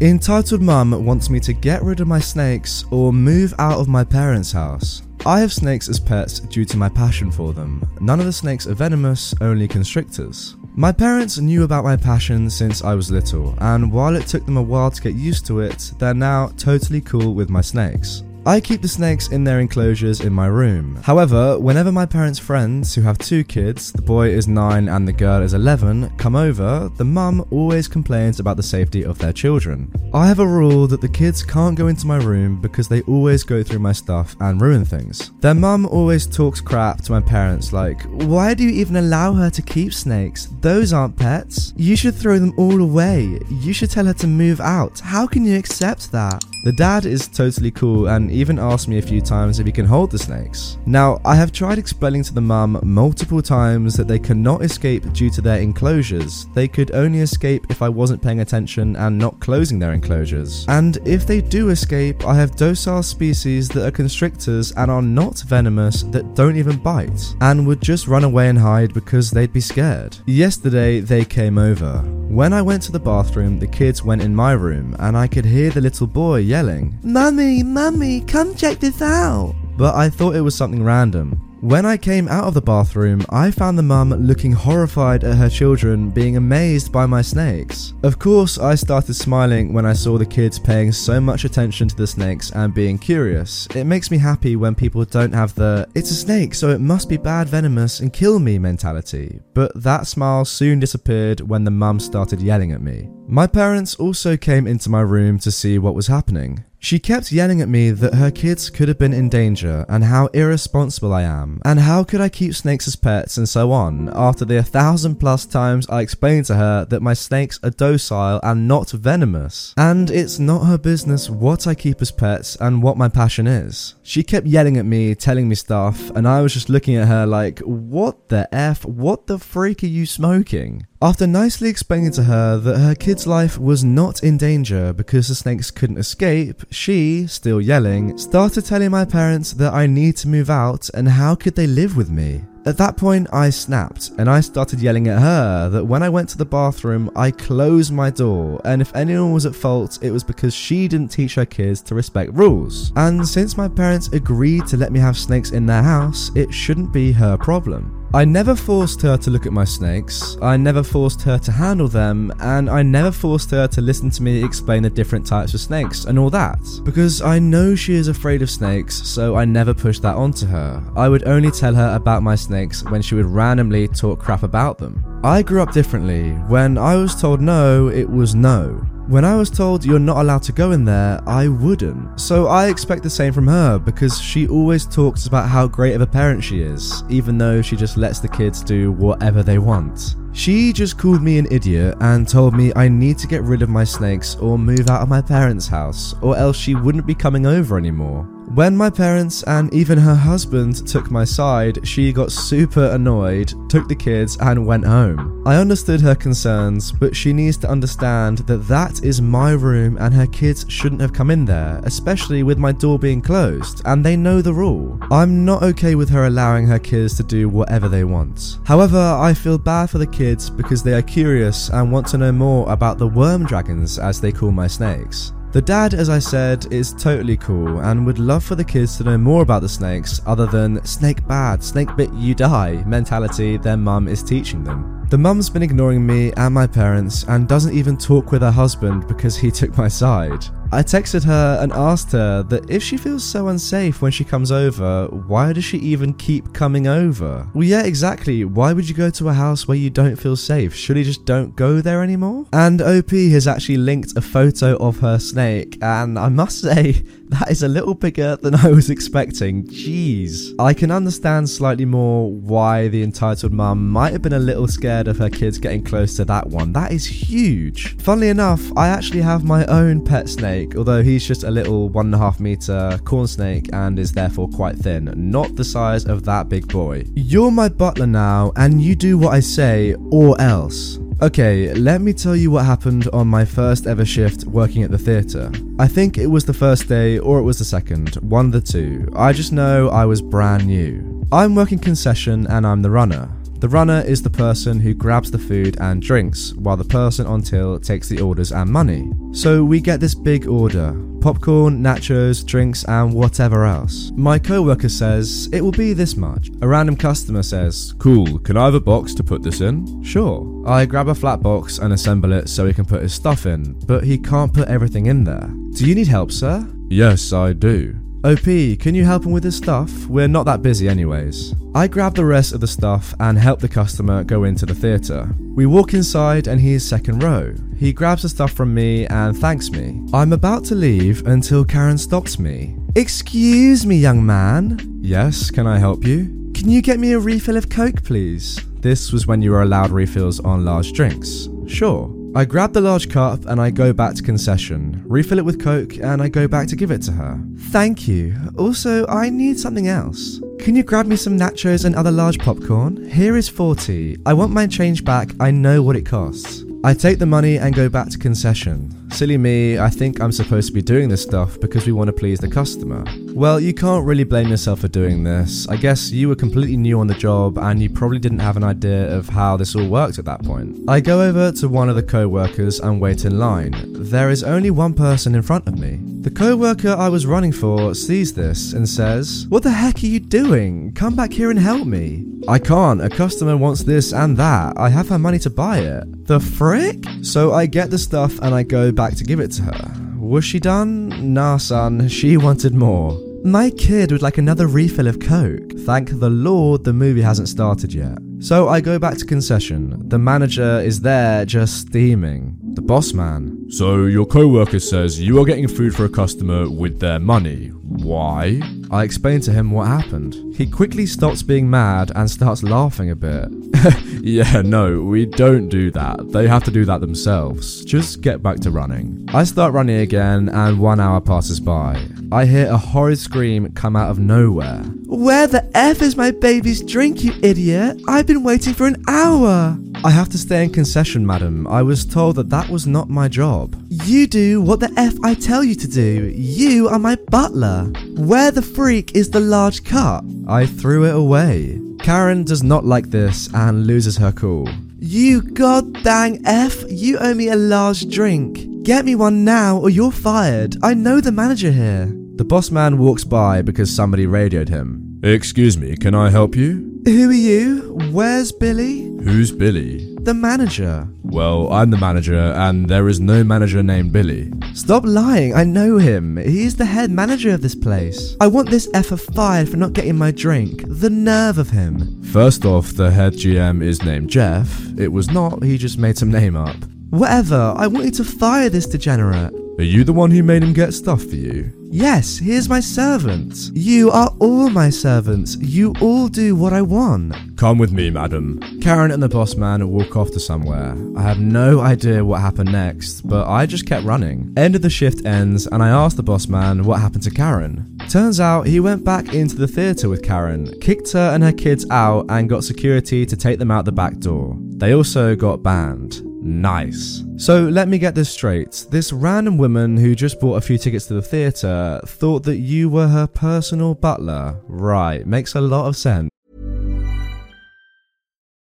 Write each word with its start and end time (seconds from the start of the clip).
Entitled 0.00 0.62
Mum 0.62 1.04
wants 1.04 1.28
me 1.28 1.40
to 1.40 1.52
get 1.52 1.82
rid 1.82 1.98
of 1.98 2.06
my 2.06 2.20
snakes 2.20 2.84
or 2.92 3.12
move 3.12 3.52
out 3.58 3.80
of 3.80 3.88
my 3.88 4.04
parents' 4.04 4.52
house. 4.52 5.02
I 5.26 5.40
have 5.40 5.52
snakes 5.52 5.88
as 5.88 5.98
pets 5.98 6.38
due 6.38 6.64
to 6.66 6.76
my 6.76 6.88
passion 6.88 7.32
for 7.32 7.52
them. 7.52 7.82
None 8.00 8.20
of 8.20 8.26
the 8.26 8.32
snakes 8.32 8.68
are 8.68 8.74
venomous, 8.74 9.34
only 9.40 9.66
constrictors. 9.66 10.54
My 10.76 10.92
parents 10.92 11.38
knew 11.38 11.64
about 11.64 11.82
my 11.82 11.96
passion 11.96 12.48
since 12.48 12.84
I 12.84 12.94
was 12.94 13.10
little, 13.10 13.56
and 13.58 13.90
while 13.90 14.14
it 14.14 14.28
took 14.28 14.44
them 14.44 14.56
a 14.56 14.62
while 14.62 14.92
to 14.92 15.02
get 15.02 15.14
used 15.14 15.46
to 15.46 15.58
it, 15.58 15.92
they're 15.98 16.14
now 16.14 16.52
totally 16.56 17.00
cool 17.00 17.34
with 17.34 17.50
my 17.50 17.60
snakes. 17.60 18.22
I 18.46 18.60
keep 18.60 18.80
the 18.80 18.88
snakes 18.88 19.28
in 19.28 19.44
their 19.44 19.60
enclosures 19.60 20.20
in 20.20 20.32
my 20.32 20.46
room. 20.46 20.96
However, 21.02 21.58
whenever 21.58 21.92
my 21.92 22.06
parents' 22.06 22.38
friends, 22.38 22.94
who 22.94 23.02
have 23.02 23.18
two 23.18 23.44
kids, 23.44 23.92
the 23.92 24.00
boy 24.02 24.30
is 24.30 24.48
9 24.48 24.88
and 24.88 25.06
the 25.06 25.12
girl 25.12 25.42
is 25.42 25.54
11, 25.54 26.10
come 26.16 26.34
over, 26.34 26.90
the 26.96 27.04
mum 27.04 27.44
always 27.50 27.88
complains 27.88 28.40
about 28.40 28.56
the 28.56 28.62
safety 28.62 29.04
of 29.04 29.18
their 29.18 29.32
children. 29.32 29.92
I 30.14 30.26
have 30.26 30.38
a 30.38 30.46
rule 30.46 30.86
that 30.86 31.00
the 31.00 31.08
kids 31.08 31.42
can't 31.42 31.76
go 31.76 31.88
into 31.88 32.06
my 32.06 32.16
room 32.16 32.60
because 32.60 32.88
they 32.88 33.02
always 33.02 33.44
go 33.44 33.62
through 33.62 33.80
my 33.80 33.92
stuff 33.92 34.34
and 34.40 34.60
ruin 34.60 34.84
things. 34.84 35.30
Their 35.40 35.54
mum 35.54 35.84
always 35.86 36.26
talks 36.26 36.60
crap 36.60 37.02
to 37.02 37.12
my 37.12 37.20
parents 37.20 37.72
like, 37.72 38.02
Why 38.04 38.54
do 38.54 38.64
you 38.64 38.70
even 38.70 38.96
allow 38.96 39.34
her 39.34 39.50
to 39.50 39.62
keep 39.62 39.92
snakes? 39.92 40.48
Those 40.60 40.92
aren't 40.92 41.16
pets. 41.16 41.74
You 41.76 41.96
should 41.96 42.14
throw 42.14 42.38
them 42.38 42.54
all 42.56 42.80
away. 42.80 43.38
You 43.50 43.72
should 43.74 43.90
tell 43.90 44.06
her 44.06 44.14
to 44.14 44.26
move 44.26 44.60
out. 44.60 45.00
How 45.00 45.26
can 45.26 45.44
you 45.44 45.58
accept 45.58 46.10
that? 46.12 46.42
The 46.64 46.72
dad 46.72 47.06
is 47.06 47.28
totally 47.28 47.70
cool 47.70 48.08
and 48.08 48.30
even 48.30 48.58
asked 48.58 48.88
me 48.88 48.98
a 48.98 49.02
few 49.02 49.20
times 49.20 49.58
if 49.58 49.66
he 49.66 49.72
can 49.72 49.86
hold 49.86 50.10
the 50.10 50.18
snakes. 50.18 50.76
Now, 50.86 51.20
I 51.24 51.34
have 51.34 51.52
tried 51.52 51.78
explaining 51.78 52.24
to 52.24 52.34
the 52.34 52.40
mum 52.40 52.80
multiple 52.82 53.40
times 53.40 53.96
that 53.96 54.08
they 54.08 54.18
cannot 54.18 54.62
escape 54.62 55.12
due 55.12 55.30
to 55.30 55.40
their 55.40 55.60
enclosures. 55.60 56.46
They 56.54 56.66
could 56.66 56.90
only 56.94 57.20
escape 57.20 57.66
if 57.70 57.80
I 57.80 57.88
wasn't 57.88 58.22
paying 58.22 58.40
attention 58.40 58.96
and 58.96 59.16
not 59.16 59.38
closing 59.40 59.78
their 59.78 59.92
enclosures. 59.92 60.66
And 60.68 60.98
if 61.06 61.26
they 61.26 61.40
do 61.40 61.70
escape, 61.70 62.26
I 62.26 62.34
have 62.34 62.56
docile 62.56 63.02
species 63.02 63.68
that 63.70 63.86
are 63.86 63.92
constrictors 63.92 64.72
and 64.72 64.90
are 64.90 65.02
not 65.02 65.40
venomous 65.46 66.02
that 66.04 66.34
don't 66.34 66.56
even 66.56 66.76
bite 66.76 67.34
and 67.40 67.66
would 67.66 67.80
just 67.80 68.08
run 68.08 68.24
away 68.24 68.48
and 68.48 68.58
hide 68.58 68.94
because 68.94 69.30
they'd 69.30 69.52
be 69.52 69.60
scared. 69.60 70.16
Yesterday, 70.26 71.00
they 71.00 71.24
came 71.24 71.56
over. 71.56 72.02
When 72.28 72.52
I 72.52 72.60
went 72.60 72.82
to 72.82 72.92
the 72.92 73.00
bathroom, 73.00 73.58
the 73.58 73.66
kids 73.66 74.04
went 74.04 74.20
in 74.20 74.34
my 74.34 74.52
room 74.52 74.94
and 74.98 75.16
I 75.16 75.26
could 75.26 75.46
hear 75.46 75.70
the 75.70 75.80
little 75.80 76.06
boy 76.06 76.40
yelling, 76.40 76.98
Mummy, 77.02 77.62
Mummy, 77.62 78.20
come 78.20 78.54
check 78.54 78.80
this 78.80 79.00
out. 79.00 79.54
But 79.78 79.94
I 79.94 80.10
thought 80.10 80.36
it 80.36 80.42
was 80.42 80.54
something 80.54 80.84
random. 80.84 81.47
When 81.60 81.84
I 81.84 81.96
came 81.96 82.28
out 82.28 82.44
of 82.44 82.54
the 82.54 82.62
bathroom, 82.62 83.24
I 83.30 83.50
found 83.50 83.76
the 83.76 83.82
mum 83.82 84.10
looking 84.10 84.52
horrified 84.52 85.24
at 85.24 85.36
her 85.38 85.48
children 85.48 86.08
being 86.08 86.36
amazed 86.36 86.92
by 86.92 87.04
my 87.04 87.20
snakes. 87.20 87.94
Of 88.04 88.20
course, 88.20 88.58
I 88.58 88.76
started 88.76 89.14
smiling 89.14 89.72
when 89.72 89.84
I 89.84 89.92
saw 89.92 90.18
the 90.18 90.24
kids 90.24 90.60
paying 90.60 90.92
so 90.92 91.20
much 91.20 91.44
attention 91.44 91.88
to 91.88 91.96
the 91.96 92.06
snakes 92.06 92.52
and 92.52 92.72
being 92.72 92.96
curious. 92.96 93.66
It 93.74 93.86
makes 93.86 94.08
me 94.08 94.18
happy 94.18 94.54
when 94.54 94.76
people 94.76 95.04
don't 95.04 95.34
have 95.34 95.52
the, 95.56 95.88
it's 95.96 96.12
a 96.12 96.14
snake, 96.14 96.54
so 96.54 96.68
it 96.68 96.80
must 96.80 97.08
be 97.08 97.16
bad 97.16 97.48
venomous 97.48 97.98
and 97.98 98.12
kill 98.12 98.38
me 98.38 98.56
mentality. 98.60 99.40
But 99.52 99.72
that 99.82 100.06
smile 100.06 100.44
soon 100.44 100.78
disappeared 100.78 101.40
when 101.40 101.64
the 101.64 101.72
mum 101.72 101.98
started 101.98 102.40
yelling 102.40 102.70
at 102.70 102.82
me. 102.82 103.08
My 103.26 103.48
parents 103.48 103.96
also 103.96 104.36
came 104.36 104.68
into 104.68 104.90
my 104.90 105.00
room 105.00 105.40
to 105.40 105.50
see 105.50 105.80
what 105.80 105.96
was 105.96 106.06
happening. 106.06 106.64
She 106.80 107.00
kept 107.00 107.32
yelling 107.32 107.60
at 107.60 107.68
me 107.68 107.90
that 107.90 108.14
her 108.14 108.30
kids 108.30 108.70
could 108.70 108.86
have 108.86 108.98
been 108.98 109.12
in 109.12 109.28
danger 109.28 109.84
and 109.88 110.04
how 110.04 110.26
irresponsible 110.28 111.12
I 111.12 111.22
am, 111.22 111.60
and 111.64 111.80
how 111.80 112.04
could 112.04 112.20
I 112.20 112.28
keep 112.28 112.54
snakes 112.54 112.86
as 112.86 112.94
pets 112.94 113.36
and 113.36 113.48
so 113.48 113.72
on, 113.72 114.10
after 114.14 114.44
the 114.44 114.62
thousand 114.62 115.16
plus 115.16 115.44
times 115.44 115.88
I 115.88 116.02
explained 116.02 116.46
to 116.46 116.54
her 116.54 116.84
that 116.84 117.02
my 117.02 117.14
snakes 117.14 117.58
are 117.64 117.70
docile 117.70 118.38
and 118.44 118.68
not 118.68 118.90
venomous. 118.90 119.74
And 119.76 120.08
it's 120.08 120.38
not 120.38 120.66
her 120.66 120.78
business 120.78 121.28
what 121.28 121.66
I 121.66 121.74
keep 121.74 122.00
as 122.00 122.12
pets 122.12 122.56
and 122.60 122.82
what 122.82 122.96
my 122.96 123.08
passion 123.08 123.48
is. 123.48 123.96
She 124.04 124.22
kept 124.22 124.46
yelling 124.46 124.76
at 124.76 124.86
me, 124.86 125.14
telling 125.16 125.48
me 125.48 125.56
stuff, 125.56 126.10
and 126.10 126.28
I 126.28 126.42
was 126.42 126.54
just 126.54 126.68
looking 126.68 126.96
at 126.96 127.08
her 127.08 127.26
like, 127.26 127.58
what 127.60 128.28
the 128.28 128.48
F, 128.54 128.84
what 128.84 129.26
the 129.26 129.38
freak 129.38 129.82
are 129.82 129.86
you 129.86 130.06
smoking? 130.06 130.86
After 131.00 131.28
nicely 131.28 131.68
explaining 131.68 132.10
to 132.12 132.24
her 132.24 132.58
that 132.58 132.78
her 132.78 132.94
kid's 132.96 133.24
life 133.24 133.56
was 133.56 133.84
not 133.84 134.24
in 134.24 134.36
danger 134.36 134.92
because 134.92 135.28
the 135.28 135.34
snakes 135.36 135.70
couldn't 135.70 135.98
escape, 135.98 136.64
she, 136.70 137.28
still 137.28 137.60
yelling, 137.60 138.18
started 138.18 138.64
telling 138.64 138.90
my 138.90 139.04
parents 139.04 139.52
that 139.52 139.72
I 139.72 139.86
need 139.86 140.16
to 140.16 140.28
move 140.28 140.50
out 140.50 140.90
and 140.94 141.08
how 141.08 141.36
could 141.36 141.54
they 141.54 141.68
live 141.68 141.96
with 141.96 142.10
me. 142.10 142.42
At 142.66 142.78
that 142.78 142.96
point, 142.96 143.28
I 143.32 143.48
snapped 143.50 144.10
and 144.18 144.28
I 144.28 144.40
started 144.40 144.80
yelling 144.80 145.06
at 145.06 145.20
her 145.20 145.68
that 145.68 145.84
when 145.84 146.02
I 146.02 146.08
went 146.08 146.30
to 146.30 146.36
the 146.36 146.44
bathroom, 146.44 147.12
I 147.14 147.30
closed 147.30 147.92
my 147.92 148.10
door, 148.10 148.60
and 148.64 148.82
if 148.82 148.94
anyone 148.96 149.32
was 149.32 149.46
at 149.46 149.54
fault, 149.54 150.00
it 150.02 150.10
was 150.10 150.24
because 150.24 150.52
she 150.52 150.88
didn't 150.88 151.12
teach 151.12 151.36
her 151.36 151.46
kids 151.46 151.80
to 151.82 151.94
respect 151.94 152.32
rules. 152.34 152.92
And 152.96 153.26
since 153.26 153.56
my 153.56 153.68
parents 153.68 154.08
agreed 154.08 154.66
to 154.66 154.76
let 154.76 154.90
me 154.90 154.98
have 154.98 155.16
snakes 155.16 155.52
in 155.52 155.64
their 155.64 155.82
house, 155.82 156.32
it 156.34 156.52
shouldn't 156.52 156.92
be 156.92 157.12
her 157.12 157.36
problem. 157.36 157.97
I 158.14 158.24
never 158.24 158.54
forced 158.54 159.02
her 159.02 159.18
to 159.18 159.30
look 159.30 159.44
at 159.44 159.52
my 159.52 159.64
snakes, 159.64 160.38
I 160.40 160.56
never 160.56 160.82
forced 160.82 161.20
her 161.22 161.38
to 161.40 161.52
handle 161.52 161.88
them, 161.88 162.32
and 162.40 162.70
I 162.70 162.82
never 162.82 163.12
forced 163.12 163.50
her 163.50 163.68
to 163.68 163.80
listen 163.82 164.08
to 164.10 164.22
me 164.22 164.42
explain 164.42 164.82
the 164.82 164.88
different 164.88 165.26
types 165.26 165.52
of 165.52 165.60
snakes 165.60 166.06
and 166.06 166.18
all 166.18 166.30
that. 166.30 166.58
Because 166.84 167.20
I 167.20 167.38
know 167.38 167.74
she 167.74 167.94
is 167.94 168.08
afraid 168.08 168.40
of 168.40 168.48
snakes, 168.48 168.94
so 168.94 169.36
I 169.36 169.44
never 169.44 169.74
pushed 169.74 170.00
that 170.02 170.16
onto 170.16 170.46
her. 170.46 170.82
I 170.96 171.10
would 171.10 171.28
only 171.28 171.50
tell 171.50 171.74
her 171.74 171.94
about 171.94 172.22
my 172.22 172.34
snakes 172.34 172.82
when 172.84 173.02
she 173.02 173.14
would 173.14 173.26
randomly 173.26 173.88
talk 173.88 174.20
crap 174.20 174.42
about 174.42 174.78
them. 174.78 175.04
I 175.22 175.42
grew 175.42 175.60
up 175.60 175.72
differently. 175.72 176.30
When 176.48 176.78
I 176.78 176.96
was 176.96 177.20
told 177.20 177.42
no, 177.42 177.88
it 177.88 178.08
was 178.08 178.34
no. 178.34 178.86
When 179.08 179.24
I 179.24 179.36
was 179.36 179.48
told 179.48 179.86
you're 179.86 179.98
not 179.98 180.18
allowed 180.18 180.42
to 180.42 180.52
go 180.52 180.72
in 180.72 180.84
there, 180.84 181.22
I 181.26 181.48
wouldn't. 181.48 182.20
So 182.20 182.46
I 182.46 182.68
expect 182.68 183.02
the 183.02 183.08
same 183.08 183.32
from 183.32 183.46
her 183.46 183.78
because 183.78 184.20
she 184.20 184.46
always 184.46 184.84
talks 184.84 185.26
about 185.26 185.48
how 185.48 185.66
great 185.66 185.94
of 185.94 186.02
a 186.02 186.06
parent 186.06 186.44
she 186.44 186.60
is, 186.60 187.02
even 187.08 187.38
though 187.38 187.62
she 187.62 187.74
just 187.74 187.96
lets 187.96 188.20
the 188.20 188.28
kids 188.28 188.62
do 188.62 188.92
whatever 188.92 189.42
they 189.42 189.56
want. 189.56 190.14
She 190.34 190.74
just 190.74 190.98
called 190.98 191.22
me 191.22 191.38
an 191.38 191.50
idiot 191.50 191.96
and 192.02 192.28
told 192.28 192.54
me 192.54 192.70
I 192.76 192.88
need 192.88 193.16
to 193.20 193.26
get 193.26 193.40
rid 193.44 193.62
of 193.62 193.70
my 193.70 193.82
snakes 193.82 194.36
or 194.36 194.58
move 194.58 194.90
out 194.90 195.00
of 195.00 195.08
my 195.08 195.22
parents' 195.22 195.66
house, 195.66 196.14
or 196.20 196.36
else 196.36 196.58
she 196.58 196.74
wouldn't 196.74 197.06
be 197.06 197.14
coming 197.14 197.46
over 197.46 197.78
anymore. 197.78 198.28
When 198.54 198.76
my 198.76 198.88
parents 198.88 199.42
and 199.42 199.72
even 199.74 199.98
her 199.98 200.14
husband 200.14 200.86
took 200.86 201.10
my 201.10 201.24
side, 201.24 201.86
she 201.86 202.12
got 202.12 202.32
super 202.32 202.86
annoyed, 202.86 203.52
took 203.68 203.88
the 203.88 203.94
kids, 203.94 204.38
and 204.40 204.66
went 204.66 204.86
home. 204.86 205.42
I 205.46 205.56
understood 205.56 206.00
her 206.00 206.14
concerns, 206.14 206.90
but 206.90 207.14
she 207.14 207.34
needs 207.34 207.58
to 207.58 207.70
understand 207.70 208.38
that 208.38 208.66
that 208.68 209.04
is 209.04 209.20
my 209.20 209.52
room 209.52 209.98
and 210.00 210.14
her 210.14 210.26
kids 210.26 210.64
shouldn't 210.68 211.02
have 211.02 211.12
come 211.12 211.30
in 211.30 211.44
there, 211.44 211.80
especially 211.84 212.42
with 212.42 212.58
my 212.58 212.72
door 212.72 212.98
being 212.98 213.20
closed, 213.20 213.82
and 213.84 214.04
they 214.04 214.16
know 214.16 214.40
the 214.40 214.54
rule. 214.54 214.98
I'm 215.10 215.44
not 215.44 215.62
okay 215.62 215.94
with 215.94 216.08
her 216.08 216.26
allowing 216.26 216.66
her 216.66 216.78
kids 216.78 217.16
to 217.18 217.22
do 217.22 217.50
whatever 217.50 217.88
they 217.88 218.04
want. 218.04 218.58
However, 218.64 218.98
I 218.98 219.34
feel 219.34 219.58
bad 219.58 219.90
for 219.90 219.98
the 219.98 220.06
kids 220.06 220.48
because 220.48 220.82
they 220.82 220.94
are 220.94 221.02
curious 221.02 221.68
and 221.68 221.92
want 221.92 222.06
to 222.08 222.18
know 222.18 222.32
more 222.32 222.70
about 222.72 222.96
the 222.96 223.08
worm 223.08 223.44
dragons, 223.44 223.98
as 223.98 224.20
they 224.20 224.32
call 224.32 224.52
my 224.52 224.66
snakes. 224.66 225.32
The 225.58 225.62
dad, 225.62 225.92
as 225.92 226.08
I 226.08 226.20
said, 226.20 226.72
is 226.72 226.92
totally 226.92 227.36
cool 227.36 227.80
and 227.80 228.06
would 228.06 228.20
love 228.20 228.44
for 228.44 228.54
the 228.54 228.62
kids 228.62 228.96
to 228.96 229.02
know 229.02 229.18
more 229.18 229.42
about 229.42 229.62
the 229.62 229.68
snakes 229.68 230.20
other 230.24 230.46
than 230.46 230.84
snake 230.84 231.26
bad, 231.26 231.64
snake 231.64 231.96
bit 231.96 232.12
you 232.12 232.32
die 232.32 232.84
mentality 232.86 233.56
their 233.56 233.76
mum 233.76 234.06
is 234.06 234.22
teaching 234.22 234.62
them. 234.62 235.04
The 235.10 235.18
mum's 235.18 235.50
been 235.50 235.64
ignoring 235.64 236.06
me 236.06 236.32
and 236.36 236.54
my 236.54 236.68
parents 236.68 237.24
and 237.24 237.48
doesn't 237.48 237.74
even 237.74 237.96
talk 237.96 238.30
with 238.30 238.42
her 238.42 238.52
husband 238.52 239.08
because 239.08 239.36
he 239.36 239.50
took 239.50 239.76
my 239.76 239.88
side. 239.88 240.46
I 240.70 240.82
texted 240.82 241.24
her 241.24 241.58
and 241.62 241.72
asked 241.72 242.12
her 242.12 242.42
that 242.44 242.70
if 242.70 242.82
she 242.82 242.98
feels 242.98 243.24
so 243.24 243.48
unsafe 243.48 244.02
when 244.02 244.12
she 244.12 244.22
comes 244.22 244.52
over, 244.52 245.06
why 245.06 245.54
does 245.54 245.64
she 245.64 245.78
even 245.78 246.12
keep 246.12 246.52
coming 246.52 246.86
over? 246.86 247.48
Well, 247.54 247.64
yeah, 247.64 247.84
exactly. 247.84 248.44
Why 248.44 248.74
would 248.74 248.86
you 248.86 248.94
go 248.94 249.08
to 249.10 249.28
a 249.30 249.32
house 249.32 249.66
where 249.66 249.78
you 249.78 249.88
don't 249.88 250.16
feel 250.16 250.36
safe? 250.36 250.74
Surely 250.74 251.04
just 251.04 251.24
don't 251.24 251.56
go 251.56 251.80
there 251.80 252.02
anymore? 252.02 252.46
And 252.52 252.82
OP 252.82 253.10
has 253.10 253.48
actually 253.48 253.78
linked 253.78 254.16
a 254.16 254.20
photo 254.20 254.76
of 254.76 254.98
her 255.00 255.18
snake, 255.18 255.78
and 255.80 256.18
I 256.18 256.28
must 256.28 256.60
say, 256.68 257.02
that 257.30 257.50
is 257.50 257.62
a 257.62 257.68
little 257.68 257.94
bigger 257.94 258.36
than 258.36 258.54
I 258.54 258.68
was 258.68 258.90
expecting. 258.90 259.64
Jeez. 259.66 260.54
I 260.58 260.72
can 260.72 260.90
understand 260.90 261.48
slightly 261.48 261.84
more 261.84 262.32
why 262.32 262.88
the 262.88 263.02
entitled 263.02 263.52
mum 263.52 263.90
might 263.90 264.12
have 264.12 264.22
been 264.22 264.32
a 264.32 264.38
little 264.38 264.66
scared 264.68 265.08
of 265.08 265.18
her 265.18 265.30
kids 265.30 265.58
getting 265.58 265.82
close 265.82 266.16
to 266.16 266.24
that 266.26 266.46
one. 266.46 266.72
That 266.72 266.92
is 266.92 267.06
huge. 267.06 267.96
Funnily 268.00 268.28
enough, 268.28 268.76
I 268.76 268.88
actually 268.88 269.20
have 269.22 269.44
my 269.44 269.64
own 269.66 270.04
pet 270.04 270.28
snake, 270.28 270.57
although 270.76 271.02
he's 271.02 271.26
just 271.26 271.44
a 271.44 271.50
little 271.50 271.88
one 271.88 272.06
and 272.06 272.14
a 272.14 272.18
half 272.18 272.40
meter 272.40 272.98
corn 273.04 273.26
snake 273.26 273.68
and 273.72 273.98
is 273.98 274.12
therefore 274.12 274.48
quite 274.48 274.76
thin, 274.76 275.12
not 275.16 275.56
the 275.56 275.64
size 275.64 276.04
of 276.06 276.24
that 276.24 276.48
big 276.48 276.68
boy. 276.68 277.04
You're 277.14 277.50
my 277.50 277.68
butler 277.68 278.06
now, 278.06 278.52
and 278.56 278.80
you 278.80 278.94
do 278.94 279.18
what 279.18 279.34
I 279.34 279.40
say, 279.40 279.94
or 280.10 280.40
else. 280.40 280.98
Okay, 281.20 281.74
let 281.74 282.00
me 282.00 282.12
tell 282.12 282.36
you 282.36 282.52
what 282.52 282.64
happened 282.64 283.08
on 283.12 283.26
my 283.26 283.44
first 283.44 283.88
ever 283.88 284.04
shift 284.04 284.44
working 284.44 284.84
at 284.84 284.92
the 284.92 284.98
theatre. 284.98 285.50
I 285.78 285.88
think 285.88 286.16
it 286.16 286.28
was 286.28 286.44
the 286.44 286.54
first 286.54 286.88
day 286.88 287.18
or 287.18 287.40
it 287.40 287.42
was 287.42 287.58
the 287.58 287.64
second, 287.64 288.14
one 288.16 288.46
of 288.46 288.52
the 288.52 288.60
two. 288.60 289.08
I 289.16 289.32
just 289.32 289.52
know 289.52 289.88
I 289.88 290.04
was 290.04 290.22
brand 290.22 290.66
new. 290.66 291.26
I'm 291.32 291.56
working 291.56 291.80
concession 291.80 292.46
and 292.46 292.64
I'm 292.64 292.82
the 292.82 292.90
runner. 292.90 293.28
The 293.60 293.68
runner 293.68 294.02
is 294.02 294.22
the 294.22 294.30
person 294.30 294.78
who 294.78 294.94
grabs 294.94 295.32
the 295.32 295.38
food 295.38 295.76
and 295.80 296.00
drinks, 296.00 296.54
while 296.54 296.76
the 296.76 296.84
person 296.84 297.26
on 297.26 297.42
till 297.42 297.80
takes 297.80 298.08
the 298.08 298.20
orders 298.20 298.52
and 298.52 298.70
money. 298.70 299.10
So 299.32 299.64
we 299.64 299.80
get 299.80 299.98
this 299.98 300.14
big 300.14 300.46
order 300.46 300.96
popcorn, 301.20 301.82
nachos, 301.82 302.46
drinks, 302.46 302.84
and 302.84 303.12
whatever 303.12 303.64
else. 303.64 304.12
My 304.14 304.38
co 304.38 304.62
worker 304.62 304.88
says 304.88 305.48
it 305.52 305.60
will 305.60 305.72
be 305.72 305.92
this 305.92 306.16
much. 306.16 306.50
A 306.62 306.68
random 306.68 306.96
customer 306.96 307.42
says, 307.42 307.94
Cool, 307.98 308.38
can 308.38 308.56
I 308.56 308.66
have 308.66 308.74
a 308.74 308.80
box 308.80 309.14
to 309.14 309.24
put 309.24 309.42
this 309.42 309.60
in? 309.60 310.02
Sure. 310.02 310.62
I 310.66 310.86
grab 310.86 311.08
a 311.08 311.14
flat 311.14 311.42
box 311.42 311.78
and 311.78 311.92
assemble 311.92 312.32
it 312.32 312.48
so 312.48 312.66
he 312.66 312.72
can 312.72 312.84
put 312.84 313.02
his 313.02 313.12
stuff 313.12 313.46
in, 313.46 313.72
but 313.86 314.04
he 314.04 314.18
can't 314.18 314.54
put 314.54 314.68
everything 314.68 315.06
in 315.06 315.24
there. 315.24 315.50
Do 315.72 315.86
you 315.86 315.94
need 315.94 316.08
help, 316.08 316.30
sir? 316.30 316.68
Yes, 316.88 317.32
I 317.32 317.52
do. 317.52 317.98
OP, 318.24 318.42
can 318.80 318.96
you 318.96 319.04
help 319.04 319.24
him 319.24 319.30
with 319.30 319.44
his 319.44 319.56
stuff? 319.56 320.06
We're 320.06 320.26
not 320.26 320.44
that 320.46 320.60
busy, 320.60 320.88
anyways. 320.88 321.54
I 321.74 321.86
grab 321.86 322.16
the 322.16 322.24
rest 322.24 322.52
of 322.52 322.60
the 322.60 322.66
stuff 322.66 323.14
and 323.20 323.38
help 323.38 323.60
the 323.60 323.68
customer 323.68 324.24
go 324.24 324.42
into 324.42 324.66
the 324.66 324.74
theatre. 324.74 325.28
We 325.54 325.66
walk 325.66 325.94
inside 325.94 326.48
and 326.48 326.60
he 326.60 326.72
is 326.72 326.86
second 326.86 327.22
row. 327.22 327.54
He 327.76 327.92
grabs 327.92 328.22
the 328.22 328.28
stuff 328.28 328.52
from 328.52 328.74
me 328.74 329.06
and 329.06 329.36
thanks 329.36 329.70
me. 329.70 330.04
I'm 330.12 330.32
about 330.32 330.64
to 330.64 330.74
leave 330.74 331.24
until 331.28 331.64
Karen 331.64 331.96
stops 331.96 332.40
me. 332.40 332.76
Excuse 332.96 333.86
me, 333.86 333.96
young 333.96 334.26
man. 334.26 334.98
Yes, 335.00 335.52
can 335.52 335.68
I 335.68 335.78
help 335.78 336.04
you? 336.04 336.50
Can 336.54 336.68
you 336.68 336.82
get 336.82 336.98
me 336.98 337.12
a 337.12 337.20
refill 337.20 337.56
of 337.56 337.70
Coke, 337.70 338.02
please? 338.02 338.60
This 338.80 339.12
was 339.12 339.28
when 339.28 339.42
you 339.42 339.52
were 339.52 339.62
allowed 339.62 339.90
refills 339.90 340.40
on 340.40 340.64
large 340.64 340.92
drinks. 340.92 341.48
Sure. 341.68 342.17
I 342.38 342.44
grab 342.44 342.72
the 342.72 342.80
large 342.80 343.10
cup 343.10 343.46
and 343.46 343.60
I 343.60 343.70
go 343.70 343.92
back 343.92 344.14
to 344.14 344.22
concession, 344.22 345.02
refill 345.08 345.40
it 345.40 345.44
with 345.44 345.60
Coke, 345.60 345.96
and 345.96 346.22
I 346.22 346.28
go 346.28 346.46
back 346.46 346.68
to 346.68 346.76
give 346.76 346.92
it 346.92 347.02
to 347.02 347.10
her. 347.10 347.42
Thank 347.72 348.06
you. 348.06 348.36
Also, 348.56 349.04
I 349.08 349.28
need 349.28 349.58
something 349.58 349.88
else. 349.88 350.40
Can 350.60 350.76
you 350.76 350.84
grab 350.84 351.06
me 351.06 351.16
some 351.16 351.36
nachos 351.36 351.84
and 351.84 351.96
other 351.96 352.12
large 352.12 352.38
popcorn? 352.38 353.10
Here 353.10 353.36
is 353.36 353.48
40. 353.48 354.18
I 354.24 354.34
want 354.34 354.52
my 354.52 354.68
change 354.68 355.04
back. 355.04 355.30
I 355.40 355.50
know 355.50 355.82
what 355.82 355.96
it 355.96 356.06
costs. 356.06 356.62
I 356.84 356.94
take 356.94 357.18
the 357.18 357.26
money 357.26 357.58
and 357.58 357.74
go 357.74 357.88
back 357.88 358.08
to 358.10 358.18
concession. 358.18 358.94
Silly 359.10 359.36
me, 359.36 359.78
I 359.78 359.90
think 359.90 360.20
I'm 360.20 360.30
supposed 360.30 360.68
to 360.68 360.72
be 360.72 360.82
doing 360.82 361.08
this 361.08 361.22
stuff 361.22 361.58
because 361.60 361.86
we 361.86 361.92
want 361.92 362.08
to 362.08 362.12
please 362.12 362.38
the 362.38 362.48
customer. 362.48 363.04
Well, 363.34 363.58
you 363.58 363.74
can't 363.74 364.04
really 364.04 364.24
blame 364.24 364.48
yourself 364.48 364.80
for 364.80 364.88
doing 364.88 365.24
this. 365.24 365.66
I 365.68 365.76
guess 365.76 366.12
you 366.12 366.28
were 366.28 366.36
completely 366.36 366.76
new 366.76 367.00
on 367.00 367.06
the 367.08 367.14
job 367.14 367.58
and 367.58 367.82
you 367.82 367.90
probably 367.90 368.18
didn't 368.18 368.38
have 368.40 368.56
an 368.56 368.64
idea 368.64 369.12
of 369.16 369.28
how 369.28 369.56
this 369.56 369.74
all 369.74 369.88
worked 369.88 370.18
at 370.18 370.24
that 370.26 370.44
point. 370.44 370.78
I 370.88 371.00
go 371.00 371.20
over 371.20 371.50
to 371.52 371.68
one 371.68 371.88
of 371.88 371.96
the 371.96 372.02
co 372.02 372.28
workers 372.28 372.78
and 372.80 373.00
wait 373.00 373.24
in 373.24 373.38
line. 373.38 373.74
There 373.92 374.30
is 374.30 374.44
only 374.44 374.70
one 374.70 374.94
person 374.94 375.34
in 375.34 375.42
front 375.42 375.66
of 375.66 375.78
me. 375.78 376.00
The 376.20 376.30
co 376.30 376.56
worker 376.56 376.96
I 376.98 377.08
was 377.08 377.26
running 377.26 377.52
for 377.52 377.94
sees 377.94 378.34
this 378.34 378.72
and 378.72 378.88
says, 378.88 379.46
What 379.50 379.62
the 379.62 379.70
heck 379.70 380.02
are 380.02 380.06
you 380.06 380.18
doing? 380.18 380.92
Come 380.92 381.14
back 381.14 381.32
here 381.32 381.50
and 381.50 381.58
help 381.58 381.86
me. 381.86 382.26
I 382.48 382.58
can't. 382.58 383.00
A 383.00 383.08
customer 383.08 383.56
wants 383.56 383.84
this 383.84 384.12
and 384.12 384.36
that. 384.36 384.76
I 384.76 384.88
have 384.88 385.08
her 385.10 385.18
money 385.18 385.38
to 385.38 385.50
buy 385.50 385.78
it. 385.78 386.26
The 386.26 386.40
frick? 386.40 387.04
So 387.22 387.52
I 387.52 387.66
get 387.66 387.90
the 387.90 387.98
stuff 387.98 388.36
and 388.40 388.52
I 388.52 388.64
go 388.64 388.90
back 388.90 389.14
to 389.14 389.24
give 389.24 389.38
it 389.38 389.52
to 389.52 389.62
her. 389.62 390.16
Was 390.18 390.44
she 390.44 390.58
done? 390.58 391.32
Nah, 391.32 391.56
son. 391.56 392.08
She 392.08 392.36
wanted 392.48 392.74
more. 392.74 393.16
My 393.44 393.70
kid 393.70 394.10
would 394.10 394.20
like 394.20 394.38
another 394.38 394.66
refill 394.66 395.06
of 395.06 395.20
Coke. 395.20 395.72
Thank 395.86 396.18
the 396.18 396.28
Lord 396.30 396.82
the 396.82 396.92
movie 396.92 397.22
hasn't 397.22 397.48
started 397.48 397.94
yet. 397.94 398.18
So 398.40 398.68
I 398.68 398.80
go 398.80 398.98
back 398.98 399.16
to 399.18 399.24
concession. 399.24 400.08
The 400.08 400.18
manager 400.18 400.80
is 400.80 401.00
there 401.00 401.44
just 401.46 401.78
steaming. 401.78 402.57
The 402.88 402.94
boss 402.94 403.12
man. 403.12 403.70
So 403.70 404.06
your 404.06 404.24
co-worker 404.24 404.78
says 404.78 405.20
you 405.20 405.38
are 405.38 405.44
getting 405.44 405.68
food 405.68 405.94
for 405.94 406.06
a 406.06 406.08
customer 406.08 406.70
with 406.70 407.00
their 407.00 407.18
money. 407.18 407.66
Why? 407.66 408.62
I 408.90 409.04
explain 409.04 409.42
to 409.42 409.52
him 409.52 409.70
what 409.72 409.88
happened. 409.88 410.56
He 410.56 410.66
quickly 410.66 411.04
stops 411.04 411.42
being 411.42 411.68
mad 411.68 412.12
and 412.14 412.30
starts 412.30 412.62
laughing 412.62 413.10
a 413.10 413.14
bit. 413.14 413.48
yeah, 414.22 414.62
no, 414.62 415.02
we 415.02 415.26
don't 415.26 415.68
do 415.68 415.90
that. 415.90 416.32
They 416.32 416.48
have 416.48 416.64
to 416.64 416.70
do 416.70 416.86
that 416.86 417.02
themselves. 417.02 417.84
Just 417.84 418.22
get 418.22 418.42
back 418.42 418.56
to 418.60 418.70
running. 418.70 419.26
I 419.34 419.44
start 419.44 419.74
running 419.74 420.00
again, 420.00 420.48
and 420.48 420.80
one 420.80 420.98
hour 420.98 421.20
passes 421.20 421.60
by. 421.60 422.02
I 422.32 422.46
hear 422.46 422.68
a 422.68 422.78
horrid 422.78 423.18
scream 423.18 423.70
come 423.72 423.96
out 423.96 424.10
of 424.10 424.18
nowhere. 424.18 424.82
Where 425.04 425.46
the 425.46 425.70
F 425.76 426.00
is 426.00 426.16
my 426.16 426.30
baby's 426.30 426.82
drink, 426.82 427.22
you 427.22 427.34
idiot? 427.42 428.00
I've 428.08 428.26
been 428.26 428.42
waiting 428.42 428.72
for 428.72 428.86
an 428.86 429.04
hour. 429.08 429.76
I 430.04 430.10
have 430.10 430.28
to 430.28 430.38
stay 430.38 430.62
in 430.62 430.70
concession, 430.70 431.26
madam. 431.26 431.66
I 431.66 431.82
was 431.82 432.06
told 432.06 432.36
that 432.36 432.50
that 432.50 432.70
was 432.70 432.86
not 432.86 433.10
my 433.10 433.26
job. 433.26 433.74
You 433.88 434.28
do 434.28 434.62
what 434.62 434.78
the 434.78 434.92
F 434.96 435.14
I 435.24 435.34
tell 435.34 435.64
you 435.64 435.74
to 435.74 435.88
do. 435.88 436.32
You 436.36 436.88
are 436.88 437.00
my 437.00 437.16
butler. 437.30 437.90
Where 438.16 438.52
the 438.52 438.62
freak 438.62 439.16
is 439.16 439.30
the 439.30 439.40
large 439.40 439.82
cup? 439.82 440.24
I 440.46 440.66
threw 440.66 441.04
it 441.04 441.16
away. 441.16 441.80
Karen 441.98 442.44
does 442.44 442.62
not 442.62 442.84
like 442.84 443.10
this 443.10 443.52
and 443.52 443.88
loses 443.88 444.16
her 444.18 444.30
cool. 444.30 444.68
You 445.00 445.42
god 445.42 446.04
dang 446.04 446.46
F, 446.46 446.84
you 446.88 447.18
owe 447.18 447.34
me 447.34 447.48
a 447.48 447.56
large 447.56 448.08
drink. 448.08 448.84
Get 448.84 449.04
me 449.04 449.16
one 449.16 449.44
now 449.44 449.78
or 449.78 449.90
you're 449.90 450.12
fired. 450.12 450.76
I 450.80 450.94
know 450.94 451.20
the 451.20 451.32
manager 451.32 451.72
here. 451.72 452.06
The 452.36 452.44
boss 452.44 452.70
man 452.70 452.98
walks 452.98 453.24
by 453.24 453.62
because 453.62 453.92
somebody 453.92 454.26
radioed 454.26 454.68
him. 454.68 455.07
Excuse 455.22 455.76
me, 455.76 455.96
can 455.96 456.14
I 456.14 456.30
help 456.30 456.54
you? 456.54 457.02
Who 457.04 457.30
are 457.30 457.32
you? 457.32 457.98
Where's 458.12 458.52
Billy? 458.52 459.02
Who's 459.24 459.50
Billy? 459.50 460.14
The 460.20 460.32
manager. 460.32 461.08
Well, 461.24 461.72
I'm 461.72 461.90
the 461.90 461.96
manager, 461.96 462.38
and 462.38 462.88
there 462.88 463.08
is 463.08 463.18
no 463.18 463.42
manager 463.42 463.82
named 463.82 464.12
Billy. 464.12 464.52
Stop 464.74 465.04
lying, 465.04 465.54
I 465.54 465.64
know 465.64 465.98
him. 465.98 466.36
He's 466.36 466.76
the 466.76 466.84
head 466.84 467.10
manager 467.10 467.50
of 467.50 467.62
this 467.62 467.74
place. 467.74 468.36
I 468.40 468.46
want 468.46 468.70
this 468.70 468.88
effer 468.94 469.16
fired 469.16 469.68
for 469.68 469.76
not 469.76 469.92
getting 469.92 470.16
my 470.16 470.30
drink. 470.30 470.84
The 470.86 471.10
nerve 471.10 471.58
of 471.58 471.70
him. 471.70 472.22
First 472.22 472.64
off, 472.64 472.92
the 472.92 473.10
head 473.10 473.32
GM 473.32 473.82
is 473.82 474.04
named 474.04 474.30
Jeff. 474.30 474.86
It 474.96 475.08
was 475.08 475.30
not, 475.30 475.64
he 475.64 475.78
just 475.78 475.98
made 475.98 476.16
some 476.16 476.30
name 476.30 476.54
up. 476.54 476.76
Whatever, 477.10 477.74
I 477.76 477.88
want 477.88 478.04
you 478.04 478.12
to 478.12 478.24
fire 478.24 478.68
this 478.68 478.86
degenerate. 478.86 479.52
Are 479.78 479.84
you 479.84 480.02
the 480.02 480.12
one 480.12 480.32
who 480.32 480.42
made 480.42 480.64
him 480.64 480.72
get 480.72 480.92
stuff 480.92 481.22
for 481.22 481.36
you? 481.36 481.72
Yes, 481.88 482.36
he 482.36 482.50
is 482.50 482.68
my 482.68 482.80
servant. 482.80 483.70
You 483.74 484.10
are 484.10 484.34
all 484.40 484.70
my 484.70 484.90
servants. 484.90 485.56
You 485.60 485.94
all 486.00 486.26
do 486.26 486.56
what 486.56 486.72
I 486.72 486.82
want. 486.82 487.56
Come 487.56 487.78
with 487.78 487.92
me, 487.92 488.10
madam. 488.10 488.58
Karen 488.82 489.12
and 489.12 489.22
the 489.22 489.28
boss 489.28 489.54
man 489.54 489.88
walk 489.88 490.16
off 490.16 490.32
to 490.32 490.40
somewhere. 490.40 490.96
I 491.16 491.22
have 491.22 491.38
no 491.38 491.78
idea 491.78 492.24
what 492.24 492.40
happened 492.40 492.72
next, 492.72 493.20
but 493.20 493.46
I 493.46 493.66
just 493.66 493.86
kept 493.86 494.04
running. 494.04 494.52
End 494.56 494.74
of 494.74 494.82
the 494.82 494.90
shift 494.90 495.24
ends, 495.24 495.68
and 495.68 495.80
I 495.80 495.90
asked 495.90 496.16
the 496.16 496.24
boss 496.24 496.48
man 496.48 496.82
what 496.82 497.00
happened 497.00 497.22
to 497.22 497.30
Karen. 497.30 497.96
Turns 498.08 498.40
out 498.40 498.66
he 498.66 498.80
went 498.80 499.04
back 499.04 499.32
into 499.32 499.54
the 499.54 499.68
theatre 499.68 500.08
with 500.08 500.24
Karen, 500.24 500.76
kicked 500.80 501.12
her 501.12 501.30
and 501.32 501.44
her 501.44 501.52
kids 501.52 501.86
out, 501.90 502.26
and 502.30 502.48
got 502.48 502.64
security 502.64 503.24
to 503.24 503.36
take 503.36 503.60
them 503.60 503.70
out 503.70 503.84
the 503.84 503.92
back 503.92 504.18
door. 504.18 504.56
They 504.58 504.92
also 504.92 505.36
got 505.36 505.62
banned. 505.62 506.27
Nice. 506.48 507.24
So 507.36 507.64
let 507.68 507.88
me 507.88 507.98
get 507.98 508.14
this 508.14 508.30
straight. 508.30 508.86
This 508.90 509.12
random 509.12 509.58
woman 509.58 509.98
who 509.98 510.14
just 510.14 510.40
bought 510.40 510.54
a 510.54 510.60
few 510.62 510.78
tickets 510.78 511.06
to 511.06 511.14
the 511.14 511.22
theatre 511.22 512.00
thought 512.06 512.44
that 512.44 512.56
you 512.56 512.88
were 512.88 513.08
her 513.08 513.26
personal 513.26 513.94
butler. 513.94 514.58
Right, 514.66 515.26
makes 515.26 515.54
a 515.54 515.60
lot 515.60 515.86
of 515.86 515.96
sense. 515.96 516.30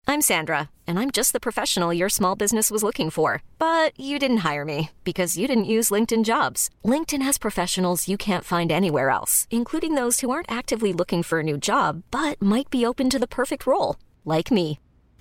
I'm 0.10 0.22
Sandra, 0.22 0.70
and 0.86 1.00
I'm 1.00 1.12
just 1.12 1.34
the 1.34 1.40
professional 1.40 1.94
your 1.94 2.10
small 2.10 2.36
business 2.36 2.72
was 2.72 2.84
looking 2.84 3.10
for. 3.10 3.42
But 3.58 3.98
you 4.00 4.20
didn't 4.20 4.46
hire 4.50 4.66
me 4.66 4.92
because 5.04 5.38
you 5.38 5.48
didn't 5.48 5.74
use 5.76 5.90
LinkedIn 5.90 6.26
jobs. 6.26 6.70
LinkedIn 6.86 7.22
has 7.22 7.38
professionals 7.38 8.08
you 8.08 8.18
can't 8.18 8.46
find 8.46 8.72
anywhere 8.72 9.10
else, 9.10 9.48
including 9.50 9.96
those 9.96 10.20
who 10.20 10.30
aren't 10.30 10.52
actively 10.52 10.92
looking 10.92 11.24
for 11.24 11.40
a 11.40 11.44
new 11.44 11.58
job 11.58 12.04
but 12.12 12.42
might 12.42 12.70
be 12.70 12.86
open 12.86 13.10
to 13.10 13.20
the 13.20 13.28
perfect 13.28 13.66
role, 13.66 13.96
like 14.26 14.52
me. 14.52 14.80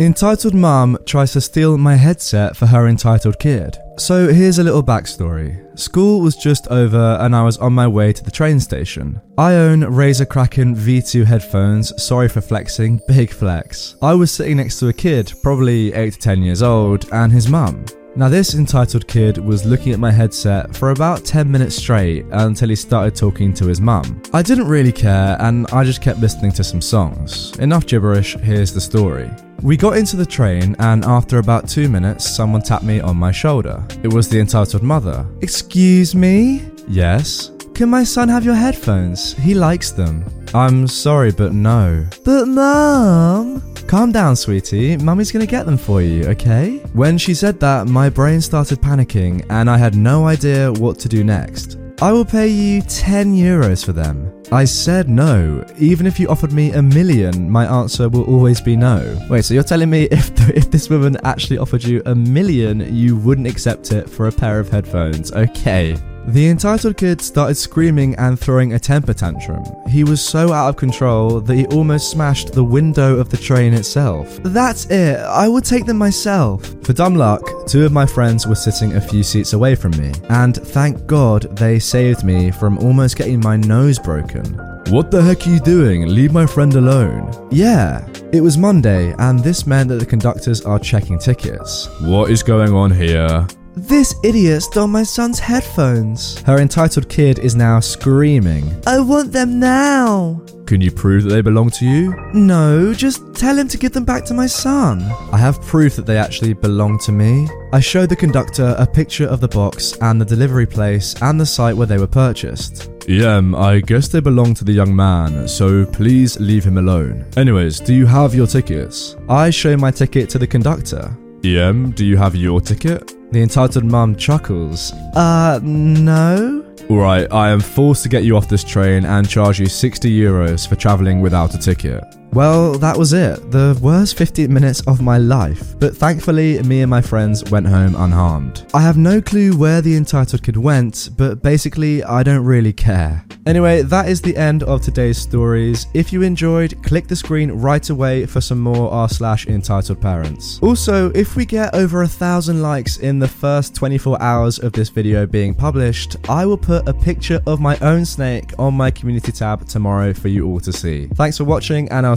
Entitled 0.00 0.54
Mum 0.54 0.98
tries 1.06 1.32
to 1.32 1.40
steal 1.40 1.78
my 1.78 1.96
headset 1.96 2.56
for 2.56 2.66
her 2.66 2.88
entitled 2.88 3.38
kid. 3.38 3.78
So 3.98 4.32
here's 4.32 4.58
a 4.58 4.64
little 4.64 4.82
backstory. 4.82 5.60
School 5.78 6.20
was 6.20 6.36
just 6.36 6.68
over 6.68 7.16
and 7.20 7.34
I 7.34 7.42
was 7.42 7.58
on 7.58 7.72
my 7.72 7.86
way 7.86 8.12
to 8.12 8.24
the 8.24 8.30
train 8.30 8.60
station. 8.60 9.20
I 9.38 9.54
own 9.54 9.80
Razer 9.80 10.28
Kraken 10.28 10.74
V2 10.74 11.24
headphones, 11.24 11.92
sorry 12.02 12.28
for 12.28 12.40
flexing, 12.40 13.00
big 13.06 13.30
flex. 13.30 13.96
I 14.02 14.14
was 14.14 14.32
sitting 14.32 14.56
next 14.56 14.78
to 14.80 14.88
a 14.88 14.92
kid, 14.92 15.32
probably 15.42 15.92
8 15.92 16.12
to 16.12 16.18
10 16.18 16.42
years 16.42 16.62
old, 16.62 17.06
and 17.12 17.32
his 17.32 17.48
mum. 17.48 17.84
Now, 18.16 18.28
this 18.28 18.54
entitled 18.54 19.08
kid 19.08 19.38
was 19.38 19.64
looking 19.64 19.92
at 19.92 19.98
my 19.98 20.12
headset 20.12 20.76
for 20.76 20.90
about 20.90 21.24
10 21.24 21.50
minutes 21.50 21.74
straight 21.74 22.24
until 22.30 22.68
he 22.68 22.76
started 22.76 23.16
talking 23.16 23.52
to 23.54 23.66
his 23.66 23.80
mum. 23.80 24.22
I 24.32 24.40
didn't 24.40 24.68
really 24.68 24.92
care 24.92 25.36
and 25.40 25.66
I 25.72 25.82
just 25.82 26.00
kept 26.00 26.20
listening 26.20 26.52
to 26.52 26.62
some 26.62 26.80
songs. 26.80 27.58
Enough 27.58 27.86
gibberish, 27.86 28.36
here's 28.36 28.72
the 28.72 28.80
story. 28.80 29.28
We 29.62 29.76
got 29.76 29.96
into 29.96 30.16
the 30.16 30.26
train, 30.26 30.76
and 30.78 31.04
after 31.04 31.38
about 31.38 31.68
two 31.68 31.88
minutes, 31.88 32.28
someone 32.28 32.60
tapped 32.60 32.84
me 32.84 33.00
on 33.00 33.16
my 33.16 33.32
shoulder. 33.32 33.84
It 34.02 34.12
was 34.12 34.28
the 34.28 34.38
entitled 34.38 34.82
mother. 34.82 35.26
Excuse 35.40 36.14
me? 36.14 36.62
Yes. 36.86 37.50
Can 37.74 37.88
my 37.88 38.04
son 38.04 38.28
have 38.28 38.44
your 38.44 38.54
headphones? 38.54 39.32
He 39.32 39.54
likes 39.54 39.90
them. 39.90 40.24
I'm 40.54 40.86
sorry, 40.86 41.32
but 41.32 41.52
no. 41.52 42.06
But 42.24 42.46
mom. 42.46 43.60
Calm 43.88 44.12
down, 44.12 44.36
sweetie. 44.36 44.96
Mummy's 44.96 45.32
gonna 45.32 45.46
get 45.46 45.66
them 45.66 45.76
for 45.76 46.00
you, 46.00 46.24
okay? 46.26 46.76
When 46.92 47.18
she 47.18 47.34
said 47.34 47.58
that, 47.58 47.88
my 47.88 48.08
brain 48.08 48.40
started 48.40 48.80
panicking 48.80 49.44
and 49.50 49.68
I 49.68 49.76
had 49.76 49.96
no 49.96 50.26
idea 50.26 50.72
what 50.72 51.00
to 51.00 51.08
do 51.08 51.24
next. 51.24 51.78
I 52.00 52.12
will 52.12 52.24
pay 52.24 52.46
you 52.48 52.82
10 52.82 53.34
euros 53.34 53.84
for 53.84 53.92
them. 53.92 54.32
I 54.52 54.64
said 54.64 55.08
no. 55.08 55.64
Even 55.78 56.06
if 56.06 56.20
you 56.20 56.28
offered 56.28 56.52
me 56.52 56.70
a 56.72 56.82
million, 56.82 57.50
my 57.50 57.66
answer 57.66 58.08
will 58.08 58.24
always 58.24 58.60
be 58.60 58.76
no. 58.76 59.18
Wait, 59.28 59.44
so 59.44 59.54
you're 59.54 59.64
telling 59.64 59.90
me 59.90 60.04
if 60.04 60.34
the, 60.36 60.52
if 60.56 60.70
this 60.70 60.88
woman 60.88 61.16
actually 61.24 61.58
offered 61.58 61.82
you 61.82 62.00
a 62.06 62.14
million, 62.14 62.94
you 62.94 63.16
wouldn't 63.16 63.48
accept 63.48 63.90
it 63.90 64.08
for 64.08 64.28
a 64.28 64.32
pair 64.32 64.60
of 64.60 64.68
headphones? 64.68 65.32
Okay. 65.32 65.96
The 66.26 66.48
entitled 66.48 66.96
kid 66.96 67.20
started 67.20 67.54
screaming 67.54 68.14
and 68.14 68.40
throwing 68.40 68.72
a 68.72 68.78
temper 68.78 69.12
tantrum. 69.12 69.62
He 69.88 70.04
was 70.04 70.24
so 70.24 70.54
out 70.54 70.70
of 70.70 70.76
control 70.76 71.40
that 71.40 71.54
he 71.54 71.66
almost 71.66 72.10
smashed 72.10 72.52
the 72.52 72.64
window 72.64 73.18
of 73.18 73.28
the 73.28 73.36
train 73.36 73.74
itself. 73.74 74.38
That's 74.42 74.86
it, 74.86 75.18
I 75.18 75.48
would 75.48 75.64
take 75.64 75.84
them 75.84 75.98
myself. 75.98 76.64
For 76.82 76.94
dumb 76.94 77.14
luck, 77.14 77.66
two 77.66 77.84
of 77.84 77.92
my 77.92 78.06
friends 78.06 78.46
were 78.46 78.54
sitting 78.54 78.94
a 78.94 79.00
few 79.00 79.22
seats 79.22 79.52
away 79.52 79.74
from 79.74 79.90
me, 79.92 80.12
and 80.30 80.56
thank 80.56 81.06
God 81.06 81.42
they 81.58 81.78
saved 81.78 82.24
me 82.24 82.50
from 82.50 82.78
almost 82.78 83.16
getting 83.16 83.40
my 83.40 83.56
nose 83.56 83.98
broken. 83.98 84.44
What 84.88 85.10
the 85.10 85.22
heck 85.22 85.46
are 85.46 85.50
you 85.50 85.60
doing? 85.60 86.08
Leave 86.08 86.32
my 86.32 86.46
friend 86.46 86.74
alone. 86.74 87.48
Yeah, 87.50 88.06
it 88.32 88.40
was 88.40 88.56
Monday, 88.56 89.14
and 89.18 89.40
this 89.40 89.66
meant 89.66 89.90
that 89.90 89.96
the 89.96 90.06
conductors 90.06 90.62
are 90.62 90.78
checking 90.78 91.18
tickets. 91.18 91.88
What 92.00 92.30
is 92.30 92.42
going 92.42 92.72
on 92.72 92.90
here? 92.90 93.46
This 93.76 94.14
idiot 94.22 94.62
stole 94.62 94.86
my 94.86 95.02
son's 95.02 95.40
headphones. 95.40 96.40
Her 96.42 96.58
entitled 96.60 97.08
kid 97.08 97.40
is 97.40 97.56
now 97.56 97.80
screaming. 97.80 98.80
I 98.86 99.00
want 99.00 99.32
them 99.32 99.58
now. 99.58 100.40
Can 100.66 100.80
you 100.80 100.92
prove 100.92 101.24
that 101.24 101.30
they 101.30 101.40
belong 101.42 101.70
to 101.70 101.84
you? 101.84 102.14
No, 102.32 102.94
just 102.94 103.34
tell 103.34 103.58
him 103.58 103.66
to 103.68 103.76
give 103.76 103.92
them 103.92 104.04
back 104.04 104.24
to 104.26 104.34
my 104.34 104.46
son. 104.46 105.02
I 105.32 105.38
have 105.38 105.60
proof 105.60 105.96
that 105.96 106.06
they 106.06 106.16
actually 106.16 106.52
belong 106.52 107.00
to 107.00 107.12
me. 107.12 107.48
I 107.72 107.80
showed 107.80 108.10
the 108.10 108.16
conductor 108.16 108.76
a 108.78 108.86
picture 108.86 109.26
of 109.26 109.40
the 109.40 109.48
box 109.48 109.98
and 110.00 110.20
the 110.20 110.24
delivery 110.24 110.66
place 110.66 111.14
and 111.20 111.40
the 111.40 111.44
site 111.44 111.76
where 111.76 111.88
they 111.88 111.98
were 111.98 112.06
purchased. 112.06 112.90
Yeah, 113.08 113.42
I 113.56 113.80
guess 113.80 114.06
they 114.06 114.20
belong 114.20 114.54
to 114.54 114.64
the 114.64 114.72
young 114.72 114.94
man, 114.94 115.48
so 115.48 115.84
please 115.84 116.38
leave 116.38 116.64
him 116.64 116.78
alone. 116.78 117.26
Anyways, 117.36 117.80
do 117.80 117.92
you 117.92 118.06
have 118.06 118.36
your 118.36 118.46
tickets? 118.46 119.16
I 119.28 119.50
show 119.50 119.76
my 119.76 119.90
ticket 119.90 120.30
to 120.30 120.38
the 120.38 120.46
conductor. 120.46 121.14
EM, 121.44 121.90
do 121.90 122.06
you 122.06 122.16
have 122.16 122.34
your 122.34 122.60
ticket? 122.60 123.12
The 123.34 123.42
entitled 123.42 123.84
mum 123.84 124.14
chuckles. 124.14 124.92
Uh, 125.16 125.58
no? 125.60 126.64
Alright, 126.88 127.32
I 127.32 127.48
am 127.50 127.58
forced 127.58 128.04
to 128.04 128.08
get 128.08 128.22
you 128.22 128.36
off 128.36 128.48
this 128.48 128.62
train 128.62 129.04
and 129.04 129.28
charge 129.28 129.58
you 129.58 129.66
60 129.66 130.08
euros 130.08 130.68
for 130.68 130.76
travelling 130.76 131.20
without 131.20 131.52
a 131.52 131.58
ticket. 131.58 132.04
Well, 132.34 132.72
that 132.78 132.98
was 132.98 133.12
it. 133.12 133.52
The 133.52 133.78
worst 133.80 134.18
15 134.18 134.52
minutes 134.52 134.80
of 134.88 135.00
my 135.00 135.18
life. 135.18 135.78
But 135.78 135.96
thankfully, 135.96 136.60
me 136.64 136.80
and 136.80 136.90
my 136.90 137.00
friends 137.00 137.48
went 137.48 137.64
home 137.64 137.94
unharmed. 137.94 138.66
I 138.74 138.80
have 138.80 138.96
no 138.96 139.22
clue 139.22 139.56
where 139.56 139.80
the 139.80 139.94
entitled 139.94 140.42
kid 140.42 140.56
went, 140.56 141.10
but 141.16 141.44
basically, 141.44 142.02
I 142.02 142.24
don't 142.24 142.44
really 142.44 142.72
care. 142.72 143.24
Anyway, 143.46 143.82
that 143.82 144.08
is 144.08 144.20
the 144.20 144.36
end 144.36 144.62
of 144.64 144.82
today's 144.82 145.18
stories. 145.18 145.86
If 145.94 146.12
you 146.12 146.22
enjoyed, 146.22 146.82
click 146.82 147.06
the 147.06 147.14
screen 147.14 147.52
right 147.52 147.88
away 147.90 148.26
for 148.26 148.40
some 148.40 148.58
more 148.58 148.90
r 148.90 149.08
slash 149.08 149.46
entitled 149.46 150.00
parents. 150.00 150.58
Also, 150.62 151.12
if 151.12 151.36
we 151.36 151.44
get 151.44 151.74
over 151.74 152.02
a 152.02 152.08
thousand 152.08 152.62
likes 152.62 152.96
in 152.96 153.18
the 153.18 153.28
first 153.28 153.76
24 153.76 154.20
hours 154.20 154.58
of 154.58 154.72
this 154.72 154.88
video 154.88 155.26
being 155.26 155.54
published, 155.54 156.16
I 156.28 156.46
will 156.46 156.56
put 156.56 156.88
a 156.88 156.94
picture 156.94 157.40
of 157.46 157.60
my 157.60 157.78
own 157.78 158.04
snake 158.04 158.58
on 158.58 158.74
my 158.74 158.90
community 158.90 159.30
tab 159.30 159.68
tomorrow 159.68 160.14
for 160.14 160.28
you 160.28 160.46
all 160.46 160.60
to 160.60 160.72
see. 160.72 161.06
Thanks 161.14 161.36
for 161.36 161.44
watching, 161.44 161.88
and 161.90 162.06
I'll 162.06 162.16